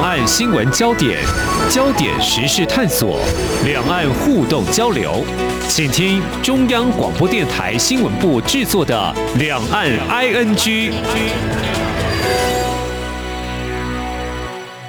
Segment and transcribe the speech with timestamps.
[0.00, 1.18] 两岸新闻焦点，
[1.68, 3.20] 焦点时事探索，
[3.66, 5.22] 两岸互动交流，
[5.68, 10.56] 请听中央广播电台新闻部制作的《两岸 ING》。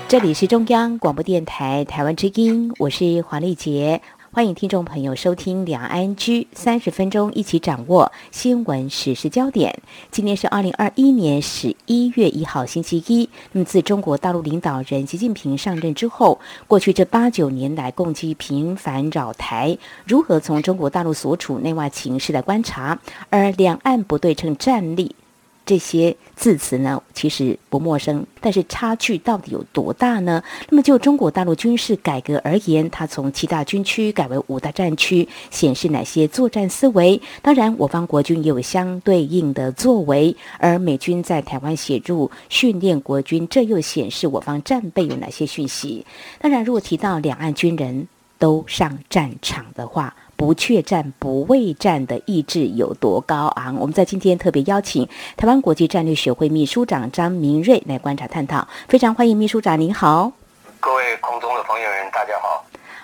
[0.07, 4.02] 这里是中央广播电台台湾之音，我是黄丽杰。
[4.34, 9.77] 欢迎听众朋友收听两岸居三十分钟，一起掌握新闻时事焦点。
[10.09, 13.29] 今天是二零二一年十一月一号，星期一。
[13.52, 22.97] 那么，自中国大陆领导人习近平上任之后，过去这八九年来，共机频繁扰台，如何从中国大陆所处内外情势来观察？
[23.29, 25.13] 而两岸不对称战力。
[25.65, 30.43] 这些字词呢，其实不陌生，但是差距到底有多大呢？
[30.69, 37.22] 那么就中国大陆军事改革而言，它从七大军区改为五大战区，显示哪些作战思维？
[37.42, 46.05] 当然，我方国军也有相对应的作为，而美军在台湾协助训练国军，这又显示我方战备有哪些讯息？
[46.39, 48.07] 当然，如果提到两岸军人
[48.39, 53.78] 都上战场的话，不怯战、不畏战的意志有多高昂？
[53.78, 60.31] 我们在今天特别邀请台湾国际战略学会秘书长张明瑞来观察探讨，非常欢迎秘书长，您好。
[60.80, 62.34] 各位空中的朋友们，大家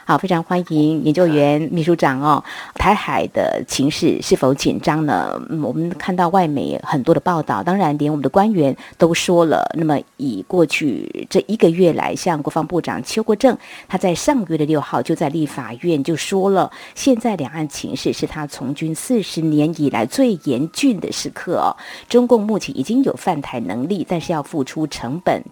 [0.08, 0.18] 好。
[0.18, 2.44] 非常欢迎研究员秘书长哦。
[2.74, 5.40] 台海的情势是否紧张呢？
[5.62, 9.70] 我们看到外媒很多的报道，当然连我们的官员都说了。
[9.78, 13.56] 那么以过去这一个月来，像国防部长邱国正，
[13.88, 21.78] 他在上个月的六号就在立法院就说了，现在两岸情势是他从军四十年以来最严峻的时刻哦。
[22.10, 25.44] 中共目前已经有犯台能力，但是要付出成本。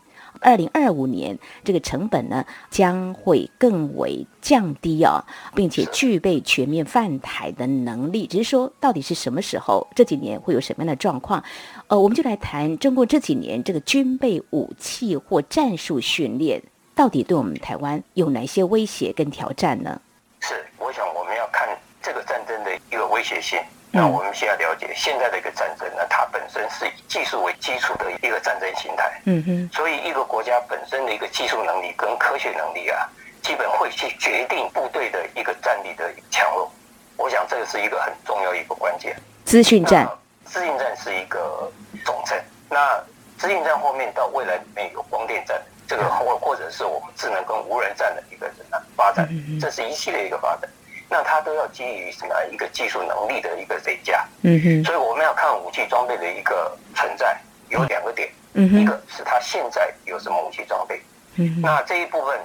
[0.41, 8.27] 二零二五年，这个成本呢将会更为降低、哦，并且具备全面泛台的能力。
[8.27, 9.87] 只是说，到底是什么时候？
[9.95, 11.43] 这几年会有什么样的状况？
[11.87, 16.61] 呃，我们就来谈中国这几年这个军备武器或战术训练，
[16.93, 20.01] 到底对我们台湾有哪些威胁跟挑战呢？
[20.39, 21.67] 是，我想我们要看
[22.01, 23.59] 这个战争的一个威胁性。
[23.95, 29.09] 那我们先要了解现在的一个战争呢，它本身是以技术为基础的一个战争形态。
[29.23, 29.69] 嗯哼。
[29.73, 33.07] 所以一个国家本身的一个技术能力跟科学能力啊，
[33.41, 36.69] 基本会去决定部队的一个战力的强弱。
[37.15, 39.15] 我想这个是一个很重要一个关键。
[39.45, 40.05] 资讯战。
[40.43, 41.71] 资讯战是一个
[42.03, 42.37] 总称。
[42.69, 43.01] 那
[43.37, 45.57] 资讯战后面到未来里面有光电战，
[45.87, 48.51] 这个或或者是我们智能跟无人战的一个
[48.97, 49.25] 发展，
[49.57, 50.69] 这是一系列一个发展。
[51.09, 52.35] 那它都要基于什么？
[52.51, 57.37] 一个技术能力的一个累加，嗯哼，所以我们要看武器装备的一个存在
[57.69, 61.01] 有两个点，嗯哼，一个是它现在有什么武器装备，
[61.35, 62.39] 嗯哼，那这一部分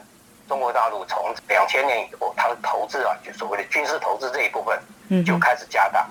[0.49, 4.79] 中国大陆从两千年以后，它的投资啊，就所谓的军事投资这一部分，
[5.09, 6.07] 嗯，就开始加大。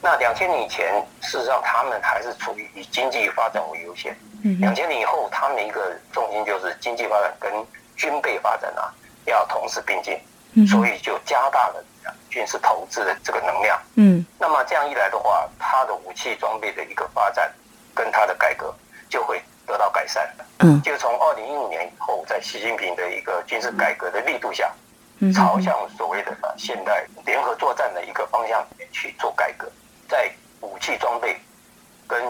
[0.00, 7.52] 那两千年以前，事实上他们还是处于以经济发展为优先，嗯，两千年以后，他们一个重心就是经济发展跟
[7.96, 8.92] 军备发展啊，
[9.26, 10.18] 要同时并进。
[10.68, 11.84] 所以就加大了
[12.28, 13.80] 军事投资的这个能量。
[13.96, 17.50] 嗯，那么这样一来的话，它的武器装备的一个发展
[17.94, 18.74] 跟它的改革
[19.08, 20.30] 就会得到改善。
[20.58, 24.70] 嗯，就从二零一五年以后，在习近平的一个军事改革的力度下，
[25.20, 29.70] 嗯朝向所谓的现代联合作战的一个方向里面去做改革，
[30.08, 30.30] 在
[30.60, 31.36] 武器装备
[32.06, 32.22] 跟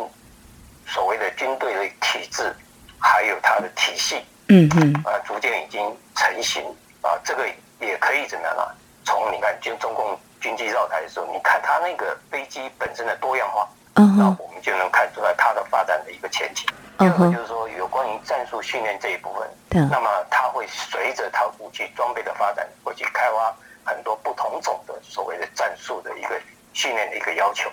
[0.87, 2.55] 所谓的军队的体制
[2.99, 5.81] 还有它的体系，嗯嗯，啊，逐渐已经
[6.15, 6.63] 成型
[7.03, 7.45] 啊，这个。
[7.87, 8.63] 也可以怎么样呢？
[9.05, 14.37] 从你看，就中共军机绕台的时候，你看它那个飞机本身的多样化，那、uh huh.
[14.39, 16.65] 我们就能看出来它的发展的一个前景。
[16.99, 19.89] 第二个就是说，有关于战术训练这一部分，uh huh.
[19.91, 23.55] 那么它会随着它武器装备的发展，会去开发
[23.85, 26.41] 很多不同种的所谓的战术的一个
[26.73, 27.69] 训练的一个要求。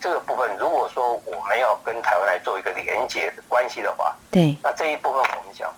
[0.00, 5.74] 这个部分，如果说我们要跟台湾来做一个连接的关系的话，对，那这一部分我们讲，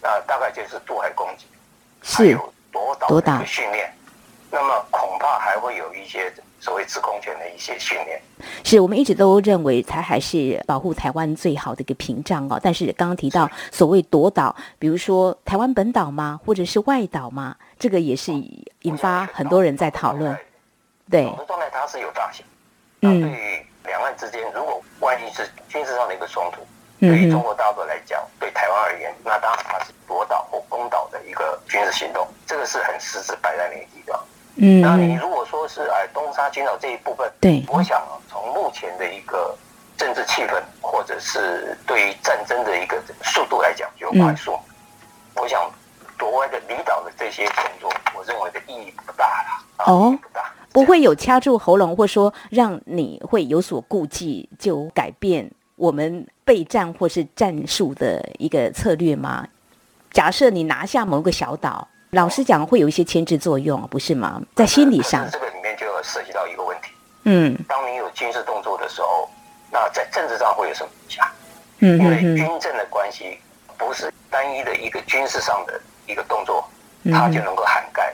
[0.00, 1.46] 那大概就是渡海攻击，
[2.02, 2.54] 是还有。
[2.72, 3.92] 夺岛训练，
[4.50, 8.20] 那么恐怕还会有一些所谓制空权的一些训练。
[8.64, 12.60] 是我们一直都认为台海是保护台湾最好的一个屏障哦。
[12.62, 16.38] 但是刚刚提到所谓夺岛，比如说台湾本岛吗？
[16.44, 17.56] 或者是外岛吗？
[17.78, 18.32] 这个也是
[18.82, 20.36] 引发很多人在讨论。
[21.10, 22.44] 对，我们状态它是有大小。
[23.00, 26.60] 嗯，对于两岸之间，如果万一是军事上的一个冲突。
[27.00, 34.20] 对于中国大陆来讲，对台湾而言，那当然它是夺岛或攻岛的一个军事行动，这个是很实质摆在那个地方。
[34.56, 39.56] 嗯，那你如果说是哎东沙群岛这一部分，对，我想从目前的一个
[39.96, 44.52] 政治气氛，或者是对于战争的一个速度来讲，就快速。
[44.52, 45.70] 嗯、我想
[46.18, 49.92] 夺外的离岛的这些动作，我认为的意义不大了。
[49.92, 55.48] 哦，不大，不会有掐住喉咙，或说让你会有所顾忌，就改变
[55.78, 59.46] 我们备战或是战术的一个策略吗？
[60.10, 64.42] 假设你拿下某个小岛，老实讲会有一些牵制作用，不是吗？
[64.56, 66.90] 在心理上，这个里面就要涉及到一个问题。
[67.24, 69.28] 嗯，当你有军事动作的时候，
[69.70, 71.26] 那在政治上会有什么影响？
[71.78, 73.38] 嗯，因为军政的关系
[73.76, 76.68] 不是单一的一个军事上的一个动作，
[77.04, 78.12] 它就能够涵盖。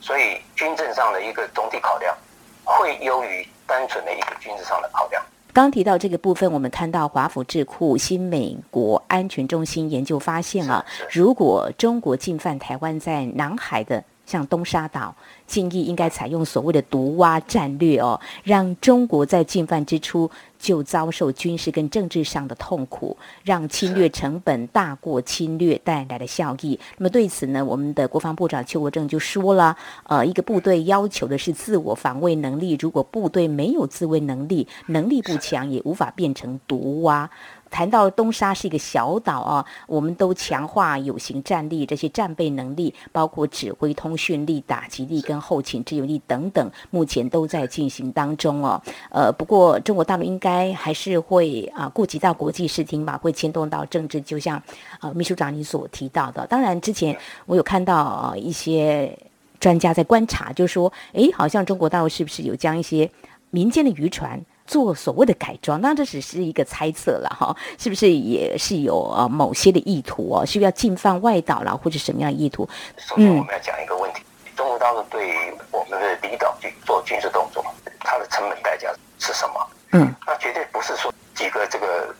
[0.00, 2.16] 所以军政上的一个总体考量，
[2.62, 5.24] 会优于单纯的一个军事上的考量。
[5.52, 14.02] 刚提到这个部分，我们看到华府智库新美国安全中心研究发现啊，如果中国进犯台湾在南海的。
[14.24, 15.14] 像东沙岛，
[15.46, 26.78] 建议应该采用所谓的毒蛙战略哦，让中国在进犯之初就遭受军事跟政治上的痛苦，让侵略成本大过侵略带来的效益。
[26.96, 37.28] 那么对此呢，我们的国防部长邱国正就说了，呃，一个部队要求的是自我防卫能力，如果部队没有自卫能力，能力不强，也无法变成毒蛙。
[37.72, 48.80] 谈到东沙是一个小岛啊，我们都强化有形战力，这些战备能力，包括指挥、通讯力、打击力跟后勤支援力等等，目前都在进行当中哦。
[49.10, 54.62] 呃，不过中国大陆应该还是会啊顾及到国际视听吧，会牵动到政治，就像
[55.00, 56.46] 啊秘书长你所提到的。
[56.46, 57.16] 当然，之前
[57.46, 59.18] 我有看到啊一些
[59.58, 63.10] 专家在观察，就说，哎，好像中国大陆是不是有将一些
[63.48, 64.38] 民间的渔船？
[64.66, 70.46] 做所谓的改装，那这只是一个猜测了哈，是不是也是有呃某些的意图哦？
[70.46, 72.68] 是不是要进犯外岛了，或者什么样的意图？
[72.96, 77.64] 首先我们要讲一个问题：嗯、中国大陆对于我们的离岛去做军事动作，
[78.00, 78.88] 它的成本代价
[79.18, 79.68] 是什么？
[79.92, 82.14] 嗯，那绝对不是说几个这个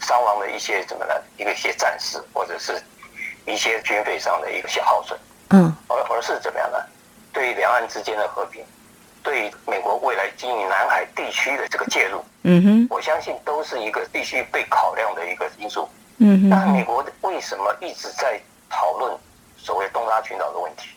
[0.00, 1.14] 伤亡的一些怎么呢？
[1.36, 2.82] 一个一些战士，或者是
[3.46, 5.18] 一些军费上的一个小耗损，
[5.50, 6.78] 嗯，而而是怎么样呢？
[7.32, 8.62] 对于两岸之间的和平。
[9.22, 15.88] 对美国未来经营南海地区的这个介入，嗯哼，我相信都是一个必须被考量的一个因素。
[16.18, 19.16] 嗯哼，那美国为什么一直在讨论
[19.56, 20.88] 所谓东沙群岛的问题？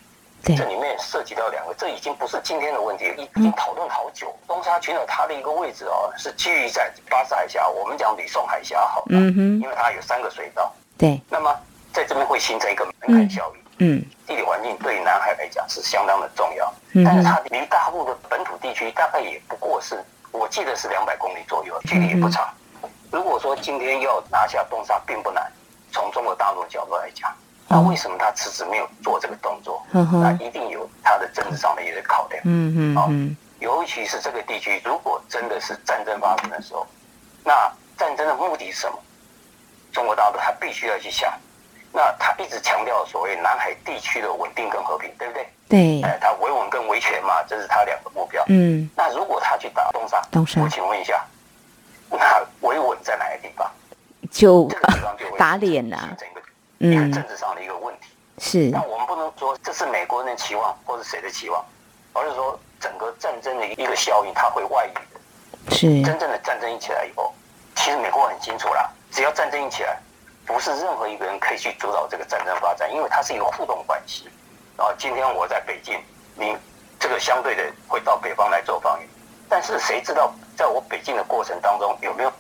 [0.44, 4.34] 对，这里面涉及到两个，这已经不是今天的问题，已经讨论好久。
[4.42, 10.74] 嗯、东沙群岛它的一个位置哦，是基于在巴士海峡，我们讲吕宋海峡好，嗯哼，因为它有三个水道。
[10.98, 11.56] 对，那么
[11.94, 13.61] 在这边会形成一个门槛效应。
[13.82, 16.72] 嗯嗯，地理环境对南海来讲是相当的重要，
[17.04, 20.02] 但是它离大陆的本土地区大概也不过是，
[20.32, 22.48] 我记得是两百公里左右，距离也不长。
[23.12, 25.52] 如果说今天要拿下东沙并不难，
[25.92, 27.34] 从中国大陆的角度来讲，
[27.68, 29.84] 那为什么他迟迟没有做这个动作？
[29.92, 32.42] 那一定有他的政治上的一个考量。
[32.46, 33.10] 嗯嗯，好，
[33.60, 36.86] 尤其是这个地区，如果真的是战争发生的时候，
[37.44, 37.54] 那
[37.98, 38.98] 战争的目的是什么？
[39.92, 41.34] 中国大陆他必须要去想。
[41.94, 45.48] 那他一直强调所谓南海地区的稳定跟和平，对不对？
[45.68, 46.02] 对。
[46.02, 48.44] 哎，他维稳跟维权嘛，这是他两个目标。
[48.48, 48.90] 嗯。
[48.96, 51.22] 那如果他去打东沙，东沙，我请问一下，
[52.10, 53.70] 那维稳在哪个地方？
[54.32, 58.08] 就这个地方就打脸了，形成一个一个政治上的一个问题。
[58.40, 58.70] 是。
[58.70, 61.64] 那我们不能说这是美国人的期望，或是谁的期望，
[62.14, 65.76] 而是说整个战争的一个效应，它会外溢的。
[65.76, 66.02] 是。
[66.04, 67.34] 真正的战争一起来以后，
[67.76, 70.00] 其实美国很清楚啦，只要战争一起来。
[70.46, 74.30] 不是任何一个人可以去主导这个战争发展，因为它是一个互动关系。
[74.78, 76.02] 啊，今天我在北京，
[76.36, 76.58] 你
[77.00, 79.08] 这个相对的会到北方来做防御，
[79.48, 82.32] 但是谁知道在我北进的过程当中有没有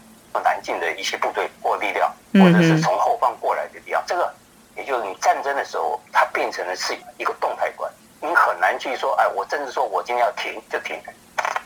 [0.43, 4.03] 南进的一些部队或力量，或者是从后方过来的力量？
[4.07, 4.33] 这个
[4.75, 10.99] 也就是你战争的时候，它变成的是一个动态观，你很难去说，哎，我甚至说我今天要停就停，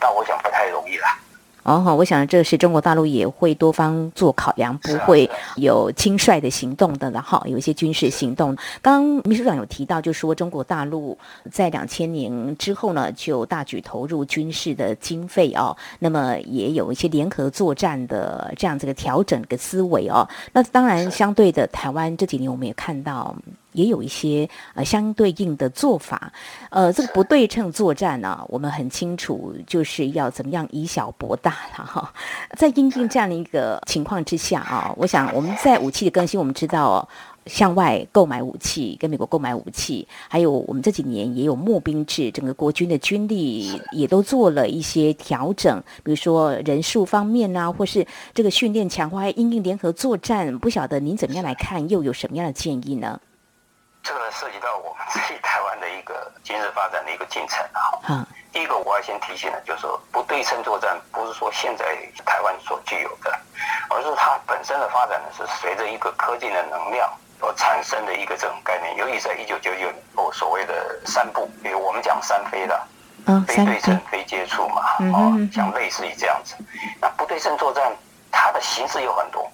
[0.00, 1.06] 那我想不太容易了。
[1.66, 7.42] 哦，好，我想这是中国大陆也会多方做考量，不会有轻率的行动的了哈。
[7.44, 11.18] 有一些军事行动，刚刚秘书长有提到，就说中国大陆
[11.50, 20.24] 在两千年之后呢，就大举投入军事的经费哦，那么也有一些联合作战的这样子的调整的思维哦。
[20.52, 23.34] 那当然，相对的，台湾这几年我们也看到。
[23.76, 26.32] 也有一些呃相对应的做法，
[26.70, 32.12] 呃，这个不对称作战呢、我们很清楚就是要怎么样以小博大了哈。
[32.56, 37.06] 在因应这样的一个情况之下啊，我想我们在武器的更新，我们知道、
[37.44, 53.20] 向外购买武器，跟美国购买武器，还有我们这几年也有募兵制，整个国军的军力也都做了一些调整，比如说人数方面啊，或是这个训练强化，因应联合作战，不晓得您怎么样来看，又有什么样的建议呢？
[54.06, 57.80] 这个涉及到我们自己台湾的一个军事发展的一个进程啊。
[58.08, 58.26] 嗯。
[58.52, 61.84] 第一个我要先提醒的，就是说不对称作战不是说现在
[62.24, 63.36] 台湾所具有的，
[63.90, 68.96] 而是它本身的发展呢是随着一个科技的能量所产生的一个这种概念。
[68.96, 72.80] 尤其在一九九九年后所谓的三不，比如我们讲三飞的，
[73.26, 74.82] 嗯，非对称、非接触嘛，
[75.12, 76.54] 哦，像类似于这样子。
[77.00, 77.92] 那不对称作战
[78.30, 79.50] 它的形式有很多，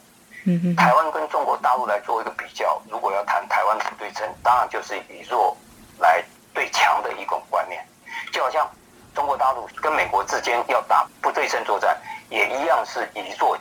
[0.76, 5.56] 台湾跟中国大陆来做一个比较，如果要谈台湾不对称，当然就是以弱
[5.99, 6.22] 来
[6.52, 7.84] 对强的一种观念，
[8.32, 8.68] 就好像
[9.14, 11.96] 中国大陆跟美国之间要打不对称作战，
[12.28, 13.56] 也一样是以弱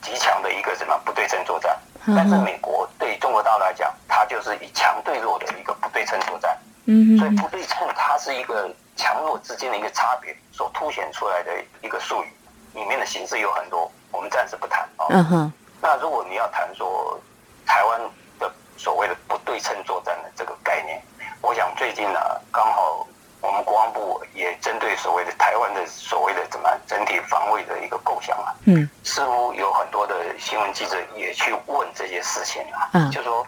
[0.00, 1.76] 极强的一个什么不对称作战。
[2.06, 6.56] 但是美国对中国大陆来讲，它就是以强对弱的一个不对称作战。
[6.86, 12.32] 嗯，所以不对称它是一个强弱之间的一个差别所凸显出来的一个术语，
[12.78, 15.06] 里面的形式有很多，我们暂时不谈啊。
[15.10, 15.52] 嗯哼。
[15.82, 17.18] 那如果你要谈说
[17.66, 18.00] 台湾
[18.38, 21.02] 的所谓的不对称作战的这个概念，
[21.40, 22.20] 我想最近呢，
[22.52, 23.06] 刚好
[23.40, 33.46] 我们国防部也针对所谓的台湾的所谓的怎么整体防卫的一个构想啊，嗯，似乎有很多的新闻记者也去问这些事情啊，嗯，就说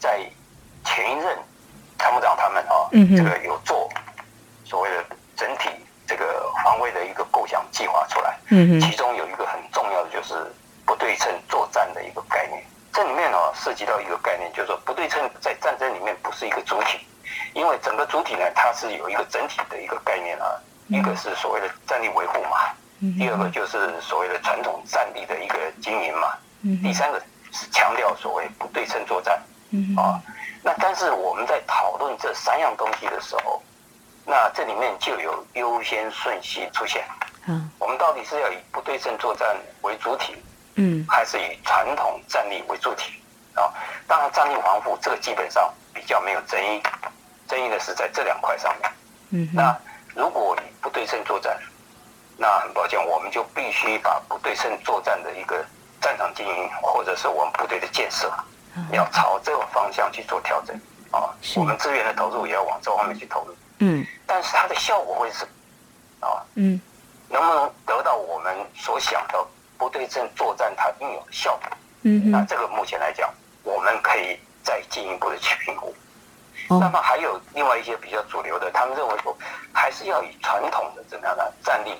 [0.00, 0.20] 在
[0.84, 1.38] 前一任
[1.98, 3.88] 参谋长他们啊，嗯，这个有做
[4.64, 5.04] 所谓的
[5.36, 5.68] 整体
[6.06, 10.52] 这个防卫的一个构想计划出来，嗯，其中有一个很重要的就是。
[10.90, 12.60] 不对称作战的一个概念，
[12.92, 17.06] 这里面呢、哦、涉及到一个概念，就是说不对称在战争里面不是一个主体，
[17.54, 22.74] 因为整个主体呢，它是有一个整体的一个概念啊，一个是所谓的战力维护嘛，
[23.16, 26.34] 第二个就是所谓的传统战力的一个经营嘛，
[26.82, 29.40] 第三个是强调所谓不对称作战，
[29.96, 30.18] 啊，
[30.60, 33.62] 那但是我们在讨论这三样东西的时候，
[34.26, 37.04] 那这里面就有优先顺序出现，
[37.46, 40.34] 嗯，我们到底是要以不对称作战为主体？
[40.80, 43.12] 嗯，还是以传统战力为主体
[43.54, 43.68] 啊。
[44.08, 46.82] 当然，战力防护这个基本上比较没有争议，
[47.46, 48.90] 争议的是在这两块上面。
[49.30, 49.76] 嗯，那
[50.14, 51.56] 如果以不对称作战，
[52.38, 55.62] 那很抱歉，我们就必须把不对称作战的一个
[56.00, 58.32] 战场经营，或者是我们部队的建设，
[58.90, 60.74] 要朝这个方向去做调整
[61.10, 61.28] 啊。
[61.56, 63.54] 我们资源的投入也要往这方面去投入。
[63.80, 65.44] 嗯，但是它的效果会是
[66.20, 66.80] 啊，嗯，
[67.28, 69.46] 能不能得到我们所想的？
[69.80, 71.70] 不对称作战它应有的效果，
[72.02, 73.32] 嗯，那这个目前来讲，
[73.62, 75.86] 我们可以再进一步的去评估。
[76.68, 79.34] 哦、那么还有另外一些比较主流的，他们认为说，
[79.72, 81.94] 还是要以传统的怎么样的战力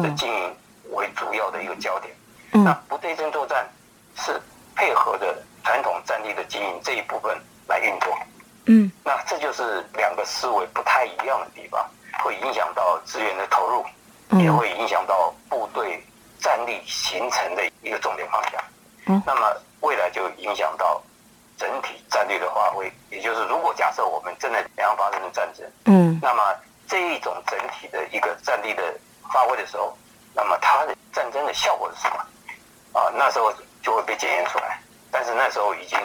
[0.00, 0.56] 的经营
[0.92, 2.14] 为主要的一个焦点。
[2.52, 3.68] 嗯，那不对称作战
[4.14, 4.40] 是
[4.76, 7.36] 配合的传统战力的经营这一部分
[7.66, 8.16] 来运作。
[8.66, 11.84] 嗯，那这就是两个思维不太一样的地方，
[12.22, 13.84] 会影响到资源的投入，
[14.40, 16.00] 也会影响到部队。
[16.44, 18.62] 战力形成的一个重点方向，
[19.06, 21.02] 嗯，那么未来就影响到
[21.56, 22.92] 整体战略的发挥。
[23.08, 26.54] 也就是，如果假设我们真的两岸发生了战争，嗯，那么
[26.86, 28.82] 这一种整体的一个战力的
[29.32, 29.96] 发挥的时候，
[30.34, 33.00] 那么它的战争的效果是什么？
[33.00, 33.50] 啊，那时候
[33.82, 34.78] 就会被检验出来。
[35.10, 35.98] 但是那时候已经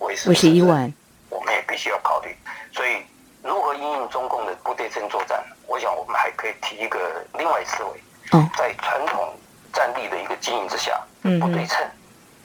[0.00, 0.92] 为时已晚，
[1.30, 2.36] 我们也必须要考虑。
[2.72, 3.00] 所以，
[3.44, 5.40] 如何应用中共的不对称作战？
[5.68, 9.32] 我想我们还可以提一个另外思维，嗯，在传统。
[9.78, 11.88] 战力的一个经营之下，不对称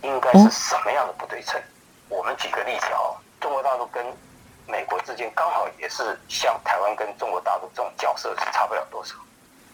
[0.04, 1.60] 应该是什么样的不对称？
[2.08, 4.06] 我们举个例子哦，中国大陆跟
[4.68, 9.16] 美国之间刚好也是像台湾跟中国大陆这种角色是差不了多少。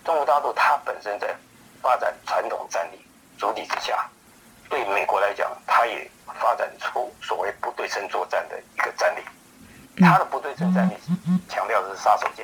[0.05, 1.35] 中国大陆它本身在
[1.81, 3.05] 发展传统战力
[3.37, 4.09] 主体之下，
[4.69, 9.21] 对美国来讲，它也发展出所谓不对称作战的一个战力。
[9.99, 10.93] 它的不对称战力
[11.49, 12.43] 强调的是杀手锏，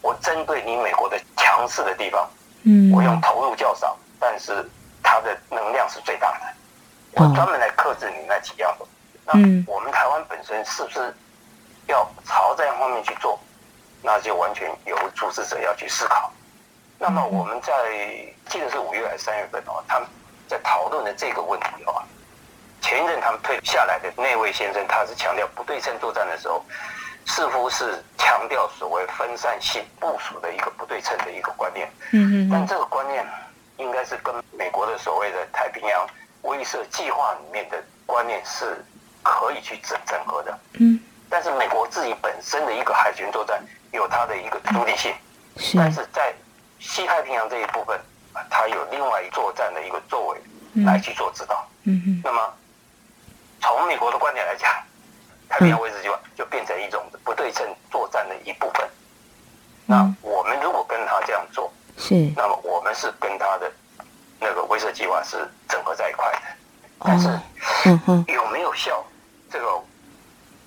[0.00, 2.26] 我针对你美国的强势的地方，
[2.90, 3.98] 我用投入较少。
[4.20, 4.64] 但是
[5.02, 6.46] 它的能量是最大的，
[7.12, 8.86] 我专门来克制你那几样的。
[9.24, 9.32] 那
[9.72, 11.12] 我们台湾本身是不是
[11.86, 13.38] 要朝这样方面去做？
[14.02, 16.30] 那就完全由组织者要去思考。
[16.98, 17.72] 那么我们在
[18.48, 20.08] 记得是五月还是三月份哦，他们
[20.48, 22.02] 在讨论的这个问题哦，
[22.80, 26.64] 前一阵他们退下来的那位先生，他是强调不对称作战的时候，
[27.26, 31.90] 似乎是强调所谓分散性部署的一个不对称的一个观念。
[32.12, 32.50] 嗯嗯。
[32.50, 33.26] 但这个观念。
[33.80, 36.06] 应该是跟美国的所谓的太平洋
[36.42, 38.84] 威慑计划里面的观念是
[39.22, 40.58] 可以去整整合的。
[40.74, 41.00] 嗯。
[41.30, 45.14] 但是美国自己本身的一个海军作战有它的一个独立性，
[45.56, 45.78] 是。
[45.78, 46.34] 但是在
[46.78, 47.98] 西太平洋这一部分，
[48.50, 50.40] 它有另外一作战的一个作为
[50.84, 51.66] 来去做指导。
[51.84, 52.20] 嗯嗯。
[52.22, 52.54] 那么
[53.60, 54.70] 从美国的观点来讲，
[55.48, 58.88] 太平洋威慑计划就变成一种不对称作战的一部分。
[59.86, 61.72] 那我们如果跟他这样做。
[62.00, 63.70] 是，那么我们是跟他的
[64.40, 65.36] 那个威慑计划是
[65.68, 66.40] 整合在一块的，
[66.98, 67.28] 但是，
[68.32, 69.04] 有没有效，
[69.50, 69.66] 这个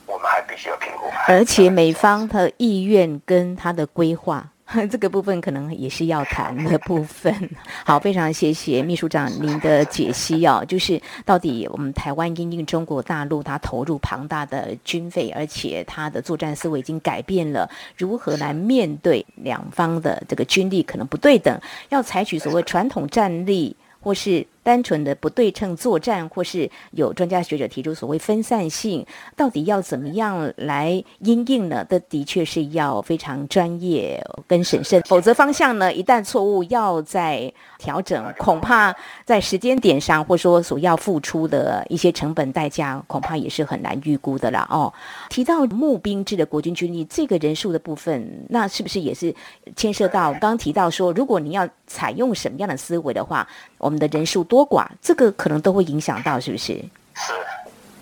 [0.06, 1.12] 我们还必须要评估。
[1.28, 4.48] 而且美方的意愿跟他的规划。
[4.89, 7.34] 这个部分可能也是要谈的部分。
[7.86, 29.05] 好，非常谢谢秘书长您的解析哦，就是到底我们台湾因应中国大陆，它投入庞大的军费，而且它的作战思维已经改变了，如何来面对两方的这个军力可能不对等，要采取所谓传统战力或是单纯的不对称作战，或是有专家学者提出所谓分散性，
[29.36, 31.86] 到底要怎么样来因应呢？
[31.89, 44.91] 这的确是要非常专业跟审慎，否则方向呢，一旦错误，要再调整，恐怕在时间点上，或说所要付出的一些成本代价，恐怕也是很难预估的了哦。
[45.29, 49.36] 提到募兵制的国军军力，这个人数的部分，那是不是也是
[49.75, 56.74] 牵涉到刚刚提到说，如果你要采用什么样的思维的话，我们的人数多寡，这个可能都会影响到，是不是？
[57.16, 57.34] 是，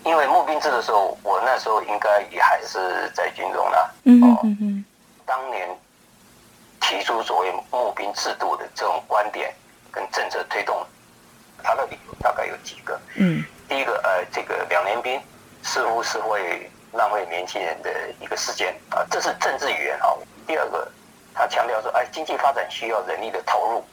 [0.04, 3.96] 因为募兵制的时候，我那时候应该也还是在军中了。
[4.04, 4.86] 嗯嗯嗯。
[5.26, 5.66] 当年
[6.82, 9.54] 提出所谓募兵制度的这种观点
[9.90, 10.86] 跟政策推动，
[11.64, 13.00] 它的理由大概有几个。
[13.16, 13.42] 嗯。
[13.70, 15.22] 第一个，呃，这个两年兵
[15.64, 17.90] 似乎是会浪费年轻人的
[18.20, 20.12] 一个时间啊，这是政治语言啊。
[20.46, 20.86] 第二个，
[21.34, 23.86] 他强调说，哎，经济发展需要人力的投入。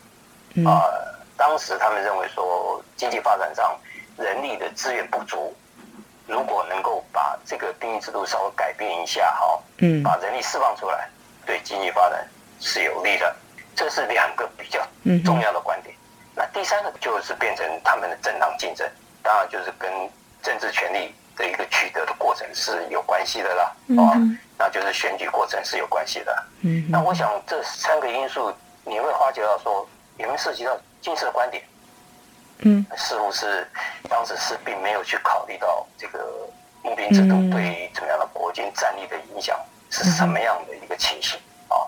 [0.67, 3.79] 啊、呃，当时他们认为说，经济发展上
[4.17, 5.55] 人力的资源不足，
[6.27, 11.09] 如果能够把这个兵役制度稍微改变一下，哈，嗯，把人力释放出来，
[11.47, 12.27] 对经济发展
[12.59, 13.35] 是有利的。
[13.77, 14.85] 这是两个比较
[15.25, 15.95] 重要的观点。
[16.35, 18.85] 那第三个就是变成他们的正当竞争，
[19.23, 19.89] 当然就是跟
[20.43, 23.73] 政治权力的一个取得的过程是有关系的啦。
[24.03, 24.19] 啊，
[24.59, 26.45] 那就是选举过程是有关系的。
[26.63, 28.53] 嗯，那我想这三个因素，
[28.85, 29.89] 你会发觉到说。
[30.19, 31.63] 有没有涉及到军事的观点？
[32.61, 33.65] 嗯，似乎是
[34.09, 36.49] 当时是并没有去考虑到这个
[36.83, 39.57] 募兵制度对于怎么样的国军战力的影响
[39.91, 41.39] 是什么样的一个情形
[41.69, 41.87] 啊？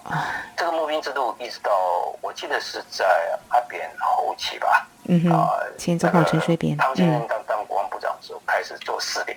[0.57, 1.73] 这个募兵制度一直到
[2.21, 3.05] 我记得是在
[3.49, 9.37] 阿扁后期吧，嗯啊，前总统陈水扁，汤先生当当国防部长的时候开始做试点，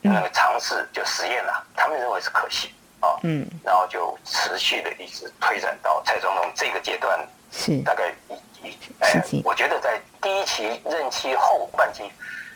[0.00, 7.20] 那个尝试就实验了，他们认为是可行啊，嗯，然后就持续的一直推展到蔡总统这个阶段。
[7.52, 8.14] 是大概
[8.98, 12.10] 哎，我觉得在第一期任期后半期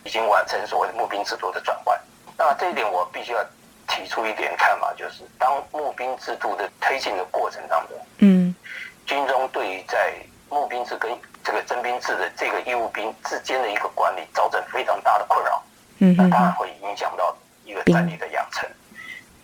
[0.04, 1.98] 已经完成所谓的募兵制度的转换。
[2.36, 3.44] 那这一点我必须要
[3.88, 8.54] 提出一点看法，就是当募兵制度的推进的过程当中，嗯，
[9.06, 10.12] 军中对于在
[10.50, 11.10] 募兵制跟
[11.42, 15.62] 这个征兵制的这个义务兵之间的一个管理，造成非常大的困扰。
[15.98, 18.68] 嗯，那当然会影响到一个战力的养成。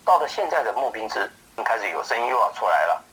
[0.03, 1.31] 到了现在的募兵制，
[1.63, 3.03] 开始有声音又要出来了。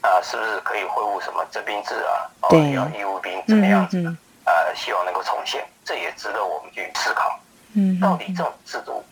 [0.00, 2.30] 啊，是不是可以恢复什么征兵制啊？
[2.42, 4.10] 哦，要义务兵怎么样子的？
[4.44, 7.38] 呃，希望能够重现，这也值得我们去思考。
[7.74, 9.04] 嗯，到底这种制度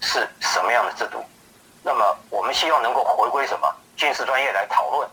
[0.00, 1.24] 是什么样的制度？
[1.82, 5.08] 那么我们希望能够回归什么军事专业来讨论，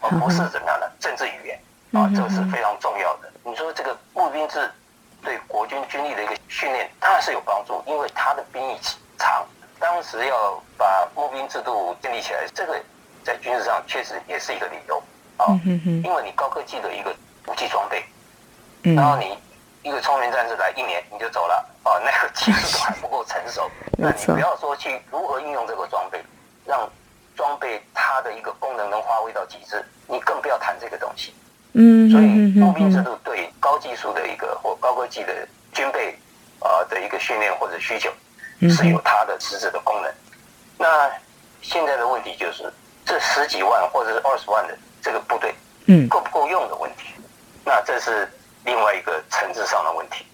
[0.00, 1.58] 而不是怎么样的政治语言
[1.92, 3.32] 啊，这个是非常重要的。
[3.42, 4.70] 你说这个募兵制
[5.22, 8.78] 对国军军力的一个训练当然是有帮助，因为他的兵役
[9.16, 9.44] 长。
[9.80, 12.78] 当时要把募兵制度建立起来，这个。
[13.28, 14.96] 在军事上确实也是一个理由
[15.36, 15.52] 啊，
[16.02, 17.14] 因为你高科技的一个
[17.46, 18.02] 武器装备，
[18.94, 19.36] 然后你
[19.82, 26.24] 一个聪明战士来一年你就走了啊，那个技术都还不够成熟， 那你不要说去如何运用这个装备，
[26.64, 26.90] 让
[27.36, 31.34] 装备它的一个功能能发挥到极致，你更不要谈这个东西。
[31.74, 32.24] 嗯，所以
[32.58, 36.18] 募兵制度对高技术的一个或高科技的军备
[36.60, 38.10] 啊的一个训练或者需求
[38.70, 40.10] 是有它的实质的功能。
[40.78, 41.10] 那
[41.60, 42.72] 现在的问题就是。
[43.08, 45.54] 这十几万或者是二十万的这个部队，
[45.86, 47.14] 嗯，够不够用的问题，
[47.64, 48.30] 那这是
[48.66, 50.26] 另外一个层次上的问题。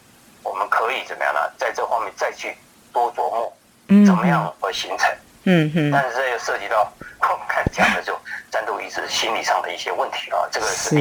[0.42, 1.40] 我们可以怎么样呢？
[1.56, 2.56] 在这方面再去
[2.92, 3.56] 多琢磨，
[3.88, 5.08] 嗯怎么样会形成？
[5.44, 5.92] 嗯嗯。
[5.92, 6.92] 但是这又涉及到
[7.30, 8.18] 我们看讲的就
[8.50, 10.96] 战斗意志心理上的一些问题啊，这个是。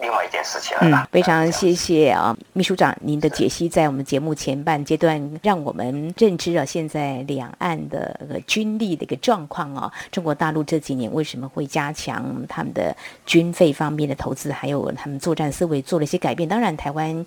[0.00, 0.98] 另外一件事情了。
[1.02, 9.92] 嗯，非常谢谢啊，秘书长您的解析，在我们节目前半阶段，让我们认知了现在两岸的军力的一个状况啊。
[10.10, 16.48] 中国大陆这几年为什么会加强他们的军费方面的投资，还有他们作战思维做了一些改变？
[16.48, 17.26] 当然，台湾。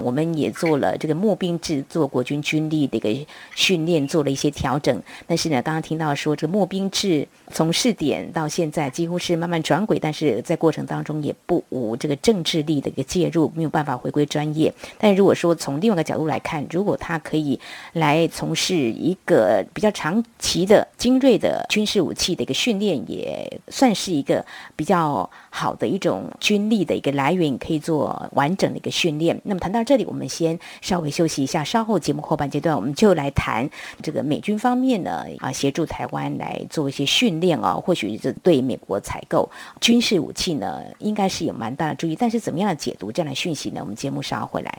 [0.00, 5.02] 我们也做了这个募兵制，做国军军力的一个训练，做了一些调整。
[5.26, 14.72] 但是呢，刚刚听到说这个募兵制从试点到现在几乎是慢慢转轨，但是在过程当中也不无这个政治力的一个介入，没有办法回归专业。
[14.98, 17.58] 但如果说从另外一个角度来看，如果他可以
[17.92, 24.44] 来从事一个比较长期的精锐的军事武器的一个训练，也算是一个
[24.76, 29.38] 比较好的一种军力的一个来源，可以做完整的一个训练。
[29.44, 33.68] 那么谈到这里，我们先稍微休息一下，稍后节目后半阶段，我们就来谈
[34.02, 42.16] 这个美军方面呢啊，协助台湾来做一些训练啊，或许这对美国采购军事武器呢，应该是有蛮大的注意。
[42.16, 43.80] 但是怎么样解读这样的讯息呢？
[43.80, 44.78] 我们节目稍后回来。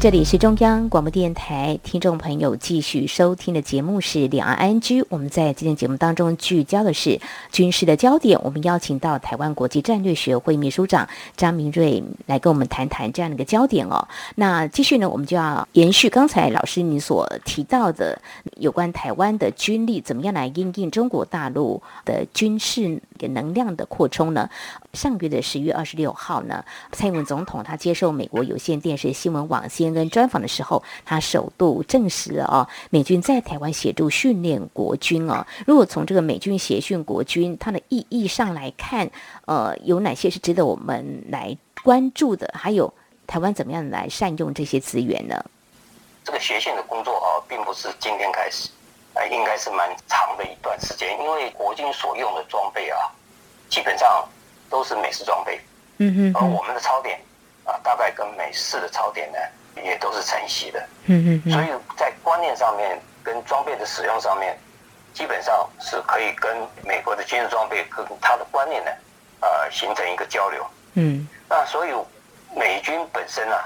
[0.00, 5.02] 这里是中央广播电台，听众朋友继续收听的节目是《两岸安居》。
[5.08, 8.38] 我们在今天节目当中聚焦的是军事的焦点。
[8.44, 14.06] 我们邀请到台湾国际战略学会秘书长张明瑞来跟我们谈谈这样的一个焦点哦。
[14.36, 18.22] 那继续呢，我们就要延续刚才老师你所提到的
[18.56, 24.48] 有关台湾的军力怎么样来应应中国大陆的军事的能量的扩充呢？
[24.92, 35.46] 上个月的十月二十六号呢，蔡英文总统他接受美国有线电视新闻网 CNN 专访的时候，他首度证实了哦，美军在台湾协助训练国军哦。
[35.66, 39.10] 如果从这个美军协训国军它的意义上来看，
[39.46, 42.52] 呃，有哪些是值得我们来关注的？
[42.54, 42.92] 还有
[43.26, 45.44] 台湾怎么样来善用这些资源呢？
[46.24, 48.68] 这个协训的工作啊，并不是今天开始，
[49.14, 52.98] 啊，应该是蛮长的一段时间，因为国军所用的装备啊，
[53.68, 54.26] 基本上。
[54.70, 55.58] 都是美式装备，
[55.96, 57.18] 嗯嗯，而我们的操点
[57.64, 59.38] 啊，大概跟美式的操点呢，
[59.84, 64.58] 也都是承袭的，嗯嗯，所以在观念上面跟装备的使用上面，
[65.14, 68.90] 基本上是可以跟美国的军事装备跟他的观念呢，
[69.40, 71.92] 呃，形成一个交流，嗯，那所以
[72.54, 73.56] 美军本身呢，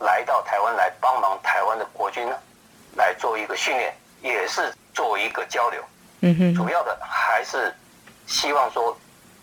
[0.00, 2.36] 来到台湾来帮忙台湾的国军呢，
[2.96, 5.82] 来做一个训练，也是做一个交流，
[6.20, 7.74] 嗯哼，主要的还是
[8.26, 8.96] 希望说。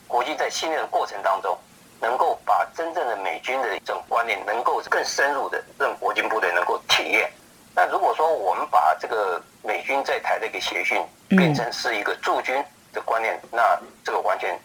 [0.07, 1.57] 国军在训练的过程当中，
[2.05, 7.31] 能够把真正的美军的一种观念，能够更深入的让国军部队能够体验。
[7.75, 12.63] 那如果说我们把这个美军在台的一个协训变成是一个驻军
[12.93, 14.55] 的观念，那这个完全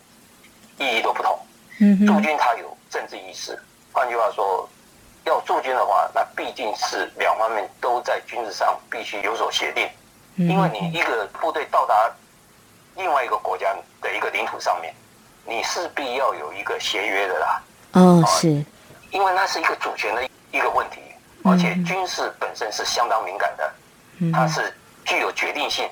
[0.77, 1.39] 意义都不同。
[2.07, 3.59] 驻军它有政治意识，
[3.91, 4.69] 换句话说，
[5.25, 9.89] 要驻军的话，那毕竟是两方面都在军事上必须有所协定，
[10.37, 12.13] 因为你一个部队到达
[12.97, 14.95] 另外一个国家的一个领土上面。
[15.51, 17.63] 你势必要有一个协约的啦，
[17.95, 18.47] 哦，是，
[19.11, 21.01] 因为那是一个主权的一个问题，
[21.43, 23.73] 而且军事本身是相当敏感的，
[24.33, 24.73] 它是
[25.05, 25.91] 具有决定性。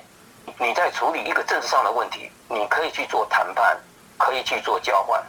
[0.57, 3.77] 你在处理一个政治上的问题，你可以去做谈判，
[4.17, 5.21] 可以去做交换，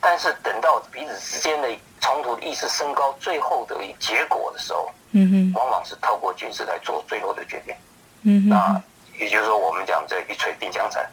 [0.00, 1.68] 但是等到彼此之间的
[2.00, 7.74] 冲突意识升高，最后的结果的时候，嗯往往是透过军事来做最后的决定，
[8.22, 8.80] 嗯那
[9.18, 11.04] 也就是说，我们讲这一锤定江山。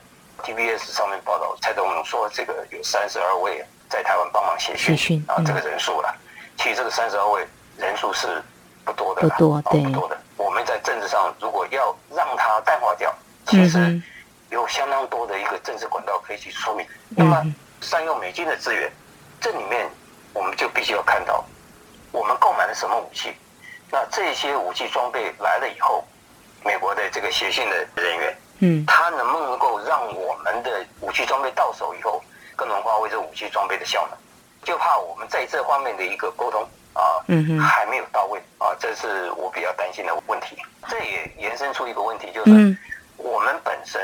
[0.41, 6.13] TBS 上面报道，蔡总统说这个有三十二位在台湾帮忙协训，啊，这个人数了。
[6.57, 8.41] 其实这个三十二位人数是
[8.83, 10.17] 不多的，不多，对，不多的。
[10.37, 13.13] 我们在政治上如果要让它淡化掉，
[13.45, 14.01] 其实
[14.49, 16.85] 有相当多的一个政治管道可以去说明。
[17.09, 17.43] 那么
[17.79, 18.91] 善用美军的资源，
[19.39, 19.89] 这里面
[20.33, 21.43] 我们就必须要看到，
[22.11, 23.33] 我们购买了什么武器？
[23.91, 26.03] 那这些武器装备来了以后，
[26.63, 28.37] 美国的这个协训的人员。
[28.61, 32.23] 嗯，他能不能够让我们的武器装备到手以后，
[32.55, 34.17] 更能发挥这武器装备的效能？
[34.63, 36.61] 就怕我们在这方面的一个沟通
[36.93, 40.55] 啊，嗯哼，还没有到位啊，这是我比较担心的问题。
[40.87, 42.77] 这也延伸出一个问题，就是
[43.17, 43.99] 我们本身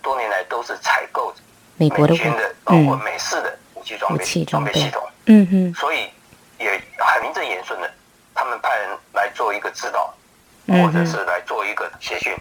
[0.00, 1.32] 多年来都是采购
[1.76, 4.72] 美军的，包括美式的武器装备装备。
[4.72, 6.08] 系统，嗯哼，所以
[6.58, 7.90] 也很名正言顺的，
[8.34, 10.14] 他们派人来做一个指导，
[10.66, 12.34] 或者是来做一个协训。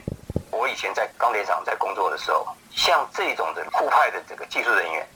[0.60, 5.08] 我以前在钢铁厂在工作的时候，像这种的互派的这个技术人员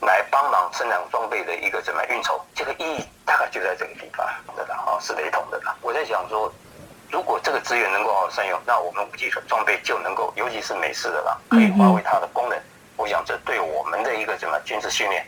[0.00, 5.76] 来帮忙生产装备的一个怎么运筹，这个意义大概就在这个地方的了哈，是雷同的了。
[5.82, 6.52] 我在想说，
[7.12, 12.58] 如果这个资源能够好好善用，那我们武器装备就能够，尤其是美式的啦，可以发挥它的功能。
[12.96, 15.24] 我想这对我们的一个怎么军事训练。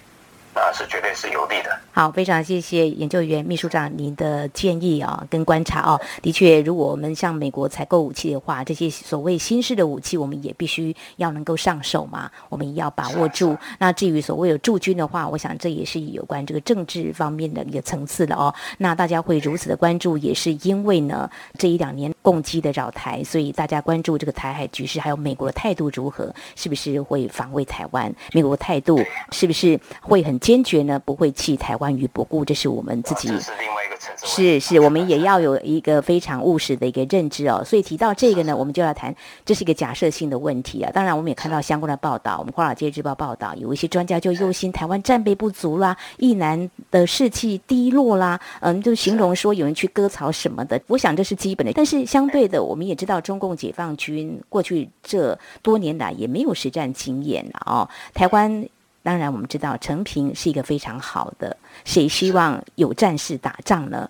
[0.52, 1.70] 那是绝对是有利的。
[1.92, 6.00] 好，非常谢谢研究员秘书长您的建议啊，跟观察哦。
[6.20, 13.56] 的确，如果我们向美国采购武器的话，这些所谓新式的武器，我们也必须要能够上手嘛，我们也要把握住。
[13.78, 18.52] 那至于所谓有驻军的话，我想这也是有关这个政治方面的一个层次的哦。
[18.78, 28.12] 那大家会如此的关注，也是因为呢，这一两年共机的扰台，所以大家关注这个台海局势，还有美国的态度如何，是不是会防卫台湾？
[28.32, 30.39] 美国态度是不是会很？
[30.40, 33.28] 坚决呢，不会弃台湾于不顾，这是我们自己。
[33.28, 34.26] 这是另外一个层次。
[34.26, 37.62] 是是， 我们也要有一个非常务实的一个认知哦。
[37.64, 40.90] 所以提到这个呢，我们就要谈，这是一个假设性的问题啊。
[40.92, 50.80] 当然，我们也看到相关的报道，我们《华尔街日报》报道，有一些专家就忧心台湾战备不足啦，一男的士气低落啦，嗯，就形容说有人去割草什么的。
[50.86, 58.66] 我想这是基本的，但是相对的，我们也知道中共解放军过去这多年来也没有实战经验哦，台湾。
[59.02, 61.56] 当然，我们知道承平是一个非常好的。
[61.84, 64.08] 谁希望有战士打仗呢？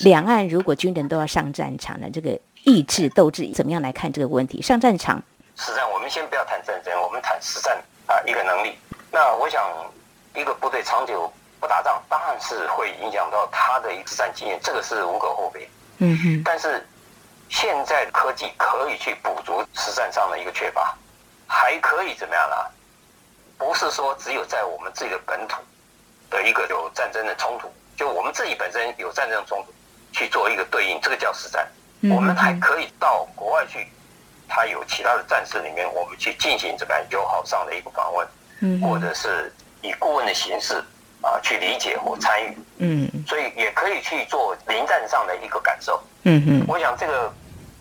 [0.00, 2.08] 两岸如果军人都要上战场呢？
[2.10, 4.60] 这个意志斗志怎么样来看这个问题？
[4.62, 5.22] 上战场，
[5.56, 7.76] 实战我们先不要谈战争，我们谈实战
[8.06, 8.76] 啊，一个能力。
[9.10, 9.62] 那我想，
[10.34, 15.68] 一个部队长久不打仗，当然是会影响到他的一个实战经验，这个是无可厚非。
[15.98, 16.42] 嗯哼。
[16.44, 16.86] 但是
[17.48, 20.94] 现在科技可以去补足实战上的一个缺乏，
[21.46, 22.56] 还可以怎么样呢？
[23.58, 25.56] 不是说只有在我们自己的本土
[26.30, 29.72] 的一个有战争的冲突，就我们自己本身有战争的冲突
[30.12, 31.66] 去做一个对应，这个叫实战。
[32.02, 33.86] 嗯、我们还可以到国外去，
[34.46, 38.28] 他有其他的战士里面，我们去进行怎么样友好上的一个访问，
[38.60, 40.74] 嗯，或者是以顾问的形式
[41.22, 47.32] 啊去理解或参与，嗯，所以也可以去做临战上的一个感受，嗯嗯，我想这个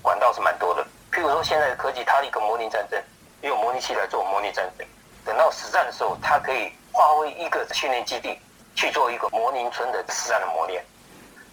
[0.01, 0.85] 管道是蛮多的。
[1.11, 3.01] 譬如说现在的科技，它的一个模拟战争，
[3.41, 4.87] 用模拟器来做模拟战争，
[5.25, 8.39] 等到实战的时候，它可以发挥一个训练基地
[8.75, 10.83] 去做一个模拟村的实战的磨练，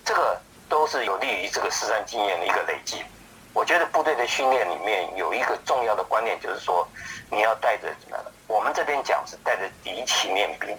[0.05, 0.41] 这个。
[0.69, 3.05] 都是有利于这个实战经验的一个累积。
[3.53, 6.89] 我觉得部队的训练里面有一个重要的观念，就是说
[7.31, 8.17] 你要带着什么？
[8.47, 10.75] 我们这边讲是带着敌情练兵。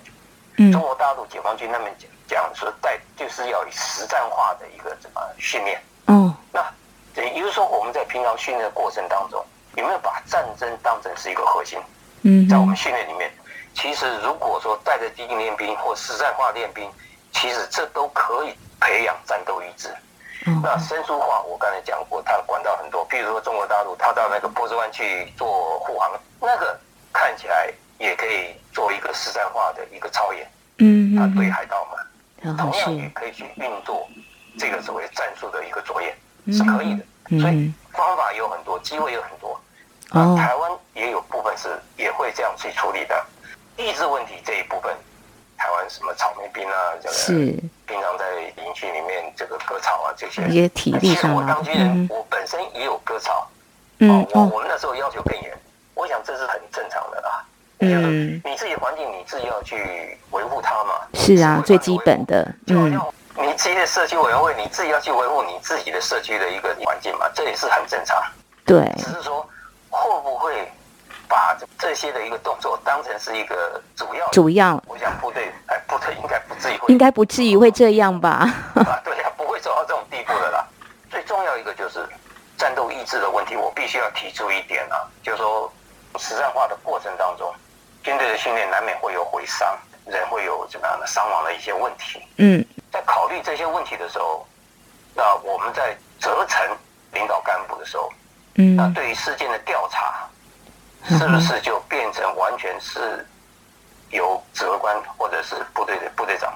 [0.58, 0.72] 嗯。
[0.72, 5.80] 中国大陆解放军那边讲讲说带就是要以实战化的一个怎么训练。
[6.08, 6.36] 嗯。
[6.52, 6.74] 那
[7.16, 11.80] 也就是说我们在平常训练的过程当中，有没有把战争当成是一个核心？
[12.24, 12.50] 嗯。
[12.50, 13.32] 在我们训练里面，
[13.74, 16.90] 其实如果说带着敌情练兵或实战化练兵，
[17.32, 18.54] 其实这都可以。
[18.86, 19.88] 培养战斗意志。
[20.46, 23.08] 嗯那生疏化，我刚才讲过，它的管道很多。
[23.08, 26.78] 譬如说中国大陆，他到那个波斯湾去做护航，那个
[27.14, 30.46] 看起来也可以做一个实战化的一个操演。
[30.80, 34.06] 嗯，他对海盗嘛，同样也可以去运作
[34.60, 36.14] 这个所谓战术的一个作业，
[36.52, 37.40] 是可以的。
[37.40, 39.43] 所以方法有很多，机会有很多。
[40.14, 43.26] 啊，台湾也有部分是也会这样去处理的。
[43.76, 44.96] 地质问题这一部分。
[45.56, 47.34] 台湾什么草莓兵啊，这个是
[47.86, 48.26] 平常在
[48.62, 51.22] 营区里面这个割草啊，这些也体力上。
[51.22, 53.48] 其实我当军人，我本身也有割草。
[54.00, 55.58] 嗯，我我们那时候要求更严，
[55.94, 57.46] 我想这是很正常的啦。
[57.80, 60.96] 嗯，你自己环境你自己要去维护它嘛。
[61.14, 62.46] 是啊，最基本的。
[62.68, 68.22] 就你自己的社区委员会，你自己要去维护你自己的社区的一个环境嘛，这也是很正常。
[68.66, 68.92] 对。
[68.98, 69.48] 只是说
[69.94, 70.72] 会不会？
[71.30, 78.46] 把这些的一个动作当成是一个主要，主要，我想部队哎，部队应该不至于会，应该不至于会这样吧？
[78.76, 80.68] 啊，对呀，不会走到这种地步的啦。
[81.10, 82.08] 最重要一个就是
[82.56, 85.72] 战斗意志的问题，我必须要提出一点啊，就是说
[86.20, 87.52] 实战化的过程当中，
[88.04, 89.76] 军队的训练难免会有毁伤，
[90.06, 92.22] 人会有怎么样的伤亡的一些问题。
[92.38, 94.46] 嗯，在考虑这些问题的时候，
[95.16, 96.78] 那我们在责成
[97.14, 98.12] 领导干部的时候，
[98.56, 100.28] 嗯，那对于事件的调查。
[101.06, 103.28] 是不是就变成完全是
[104.12, 106.54] 由指挥官或者是部队的部队长，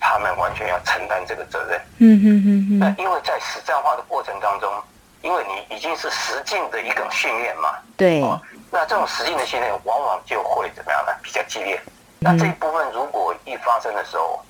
[0.00, 1.78] 他们完全要承担这个责任？
[1.98, 2.78] 嗯嗯嗯嗯。
[2.78, 4.82] 那因为在实战化的过程当中，
[5.20, 8.22] 因为你已经是实境的一个训练嘛，对。
[8.70, 11.12] 那这种实境的训练往往就会怎么样呢？
[11.22, 11.78] 比较激烈。
[12.18, 14.42] 那这一部分如果一发生的时候，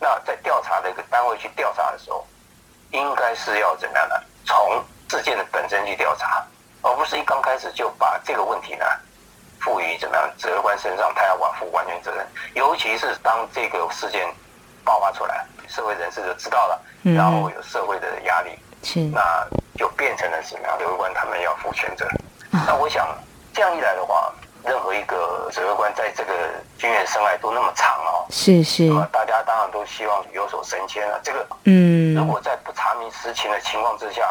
[0.00, 2.26] 那在调查的一个单位去调查的时候，
[2.90, 4.16] 应该是要怎么样呢？
[4.44, 6.44] 从事件的本身去调查。
[6.86, 8.84] 而不是一刚开始就把这个问题呢
[9.58, 12.26] 赋予怎么样指挥官身上，他要负完全责任。
[12.52, 14.28] 尤其是当这个事件
[14.84, 18.50] 爆发出来，社会人士就知道了，然后有社会的压力，
[18.82, 20.78] 是那就变成了什么样？
[20.78, 22.06] 指挥官他们要负全责。
[22.50, 23.08] 那我想
[23.54, 24.30] 这样一来的话，
[24.62, 26.34] 任何一个指挥官在这个
[26.76, 31.18] 军人生涯都那么长哦，是是，大家当然都希望有所升迁了。
[31.24, 34.22] 这个嗯，如果在不查明实情的情况之下。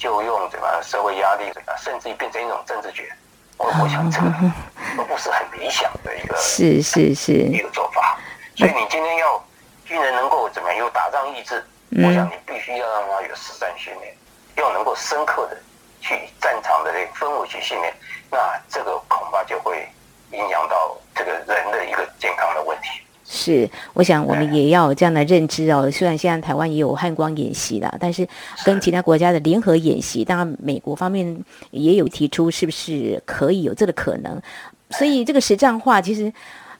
[0.00, 3.12] 就用这个社会压力，甚至于变成一种政治决，
[3.58, 4.32] 我我想这个
[4.96, 8.18] 都不是很理想的一个是是是一个做法。
[8.56, 9.44] 所以你今天要
[9.84, 14.16] 军人能够怎么样有打仗意志，我想你必须要让他有实战训练，
[14.56, 15.56] 要能够深刻的
[16.00, 17.94] 去战场的这个氛围去训练，
[18.30, 18.38] 那
[18.70, 19.86] 这个恐怕就会
[20.32, 23.02] 影响到这个人的一个健康的问题。
[23.32, 25.88] 是，我想我们也要有这样的认知哦。
[25.88, 28.26] 虽然现在台湾也有汉光演习了，但是
[28.64, 34.42] 跟其他国家的联合演习，当然美国方面也有提出是不是可以有这个可能。
[34.90, 36.32] 所以这个实战化，其实，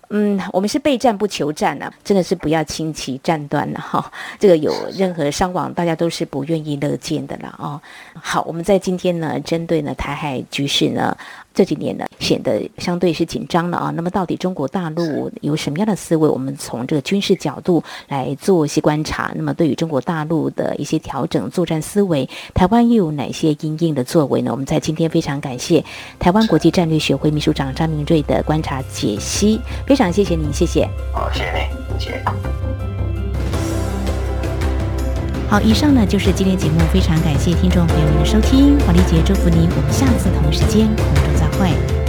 [0.08, 4.10] 嗯，我们是备战不求战呐、啊，真的是不要轻骑战端了哈。
[4.40, 7.80] 这个有任何伤亡，大家都是不愿意乐见的了哦。
[8.14, 11.16] 好，我们在今天呢，针对呢台海局势呢。
[11.52, 13.92] 这几年呢，显得相对是紧张了啊。
[13.94, 16.28] 那么，到底中国大陆有什么样的思维？
[16.28, 19.32] 我们从这个军事角度来做一些观察。
[19.34, 24.50] 那么，对于中国大陆的一些调整作战思维，台湾又有哪些因应的作为呢？
[24.50, 25.84] 我们在今天非常感谢
[26.18, 30.88] 台湾国际战略学会秘书长张明瑞的观察解析，非常谢谢您，谢谢。
[31.12, 32.99] 好，谢谢您，谢谢。
[35.50, 41.99] 好，以上呢就是今天节目，非常感谢听众朋友们的收听，华丽姐祝福您，我们下次同一时间空中再会。